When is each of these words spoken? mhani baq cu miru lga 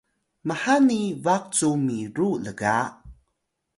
mhani 0.47 0.99
baq 1.23 1.43
cu 1.55 1.69
miru 1.85 2.29
lga 2.45 2.75